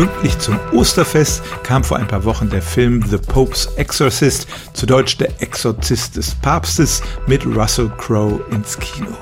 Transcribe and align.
Pünktlich 0.00 0.38
zum 0.38 0.58
Osterfest 0.72 1.42
kam 1.62 1.84
vor 1.84 1.98
ein 1.98 2.08
paar 2.08 2.24
Wochen 2.24 2.48
der 2.48 2.62
Film 2.62 3.04
The 3.06 3.18
Pope's 3.18 3.66
Exorcist, 3.76 4.48
zu 4.72 4.86
Deutsch 4.86 5.18
Der 5.18 5.42
Exorzist 5.42 6.16
des 6.16 6.34
Papstes, 6.36 7.02
mit 7.26 7.44
Russell 7.44 7.92
Crowe 7.98 8.40
ins 8.50 8.78
Kino. 8.78 9.14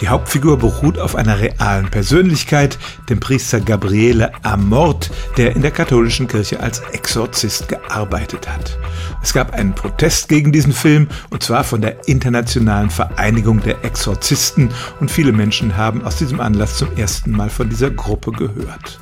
Die 0.00 0.08
Hauptfigur 0.08 0.56
beruht 0.56 0.98
auf 0.98 1.16
einer 1.16 1.38
realen 1.38 1.90
Persönlichkeit, 1.90 2.78
dem 3.10 3.20
Priester 3.20 3.60
Gabriele 3.60 4.32
Amort, 4.42 5.10
der 5.36 5.54
in 5.54 5.60
der 5.60 5.70
katholischen 5.70 6.28
Kirche 6.28 6.60
als 6.60 6.80
Exorzist 6.92 7.68
gearbeitet 7.68 8.48
hat. 8.48 8.78
Es 9.22 9.34
gab 9.34 9.52
einen 9.52 9.74
Protest 9.74 10.30
gegen 10.30 10.50
diesen 10.50 10.72
Film, 10.72 11.08
und 11.28 11.42
zwar 11.42 11.62
von 11.62 11.82
der 11.82 12.08
Internationalen 12.08 12.88
Vereinigung 12.88 13.60
der 13.60 13.84
Exorzisten, 13.84 14.70
und 14.98 15.10
viele 15.10 15.32
Menschen 15.32 15.76
haben 15.76 16.02
aus 16.02 16.16
diesem 16.16 16.40
Anlass 16.40 16.78
zum 16.78 16.96
ersten 16.96 17.32
Mal 17.32 17.50
von 17.50 17.68
dieser 17.68 17.90
Gruppe 17.90 18.32
gehört. 18.32 18.98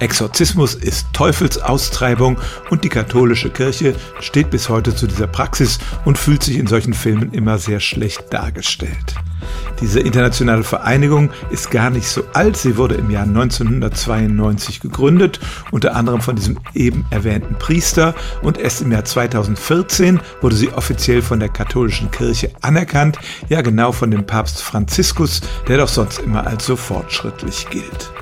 Exorzismus 0.00 0.74
ist 0.74 1.06
Teufelsaustreibung 1.12 2.38
und 2.70 2.84
die 2.84 2.88
katholische 2.88 3.50
Kirche 3.50 3.94
steht 4.20 4.50
bis 4.50 4.68
heute 4.68 4.94
zu 4.94 5.06
dieser 5.06 5.26
Praxis 5.26 5.78
und 6.04 6.18
fühlt 6.18 6.42
sich 6.42 6.58
in 6.58 6.66
solchen 6.66 6.94
Filmen 6.94 7.32
immer 7.32 7.58
sehr 7.58 7.80
schlecht 7.80 8.32
dargestellt. 8.32 9.14
Diese 9.80 10.00
internationale 10.00 10.64
Vereinigung 10.64 11.30
ist 11.50 11.70
gar 11.70 11.90
nicht 11.90 12.08
so 12.08 12.24
alt. 12.32 12.56
Sie 12.56 12.76
wurde 12.76 12.94
im 12.94 13.10
Jahr 13.10 13.24
1992 13.24 14.80
gegründet, 14.80 15.40
unter 15.72 15.94
anderem 15.96 16.20
von 16.20 16.36
diesem 16.36 16.58
eben 16.74 17.04
erwähnten 17.10 17.56
Priester. 17.58 18.14
Und 18.42 18.58
erst 18.58 18.82
im 18.82 18.92
Jahr 18.92 19.04
2014 19.04 20.20
wurde 20.40 20.56
sie 20.56 20.72
offiziell 20.72 21.22
von 21.22 21.40
der 21.40 21.48
katholischen 21.48 22.10
Kirche 22.10 22.50
anerkannt. 22.62 23.18
Ja, 23.48 23.62
genau 23.62 23.92
von 23.92 24.10
dem 24.10 24.26
Papst 24.26 24.62
Franziskus, 24.62 25.40
der 25.68 25.78
doch 25.78 25.88
sonst 25.88 26.20
immer 26.20 26.46
als 26.46 26.66
so 26.66 26.76
fortschrittlich 26.76 27.66
gilt. 27.70 28.12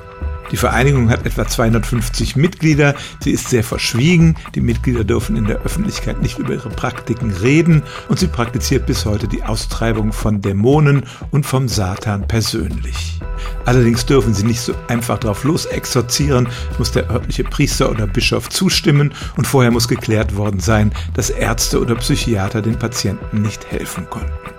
Die 0.53 0.57
Vereinigung 0.57 1.09
hat 1.09 1.25
etwa 1.25 1.47
250 1.47 2.35
Mitglieder. 2.35 2.93
Sie 3.21 3.31
ist 3.31 3.49
sehr 3.49 3.63
verschwiegen. 3.63 4.35
Die 4.53 4.61
Mitglieder 4.61 5.03
dürfen 5.03 5.35
in 5.35 5.45
der 5.45 5.63
Öffentlichkeit 5.63 6.21
nicht 6.21 6.37
über 6.37 6.53
ihre 6.53 6.69
Praktiken 6.69 7.31
reden 7.31 7.81
und 8.07 8.19
sie 8.19 8.27
praktiziert 8.27 8.85
bis 8.85 9.03
heute 9.03 9.27
die 9.27 9.41
Austreibung 9.41 10.13
von 10.13 10.41
Dämonen 10.41 11.05
und 11.31 11.47
vom 11.47 11.67
Satan 11.67 12.27
persönlich. 12.27 13.19
Allerdings 13.65 14.05
dürfen 14.05 14.35
sie 14.35 14.45
nicht 14.45 14.61
so 14.61 14.75
einfach 14.89 15.17
drauf 15.17 15.43
los 15.43 15.65
exorzieren, 15.65 16.47
muss 16.77 16.91
der 16.91 17.09
örtliche 17.09 17.45
Priester 17.45 17.89
oder 17.89 18.05
Bischof 18.05 18.47
zustimmen 18.49 19.11
und 19.35 19.47
vorher 19.47 19.71
muss 19.71 19.87
geklärt 19.87 20.35
worden 20.35 20.59
sein, 20.59 20.93
dass 21.15 21.31
Ärzte 21.31 21.81
oder 21.81 21.95
Psychiater 21.95 22.61
den 22.61 22.77
Patienten 22.77 23.41
nicht 23.41 23.71
helfen 23.71 24.07
konnten. 24.07 24.52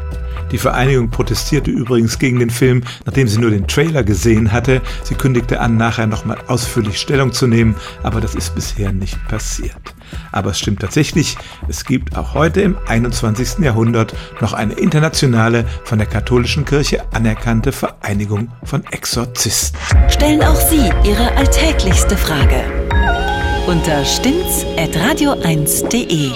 Die 0.54 0.58
Vereinigung 0.58 1.10
protestierte 1.10 1.70
übrigens 1.72 2.20
gegen 2.20 2.38
den 2.38 2.48
Film, 2.48 2.84
nachdem 3.04 3.26
sie 3.26 3.40
nur 3.40 3.50
den 3.50 3.66
Trailer 3.66 4.04
gesehen 4.04 4.52
hatte. 4.52 4.82
Sie 5.02 5.16
kündigte 5.16 5.58
an, 5.58 5.76
nachher 5.76 6.06
nochmal 6.06 6.38
ausführlich 6.46 7.00
Stellung 7.00 7.32
zu 7.32 7.48
nehmen, 7.48 7.74
aber 8.04 8.20
das 8.20 8.36
ist 8.36 8.54
bisher 8.54 8.92
nicht 8.92 9.18
passiert. 9.26 9.96
Aber 10.30 10.50
es 10.50 10.60
stimmt 10.60 10.78
tatsächlich, 10.78 11.36
es 11.66 11.84
gibt 11.84 12.16
auch 12.16 12.34
heute 12.34 12.60
im 12.60 12.76
21. 12.86 13.64
Jahrhundert 13.64 14.14
noch 14.40 14.52
eine 14.52 14.74
internationale, 14.74 15.64
von 15.82 15.98
der 15.98 16.06
katholischen 16.06 16.64
Kirche 16.64 17.02
anerkannte 17.12 17.72
Vereinigung 17.72 18.52
von 18.62 18.84
Exorzisten. 18.92 19.76
Stellen 20.08 20.44
auch 20.44 20.54
Sie 20.54 20.88
Ihre 21.02 21.36
alltäglichste 21.36 22.16
Frage 22.16 22.62
unter 23.66 24.04
stimmtz.radio1.de. 24.04 26.30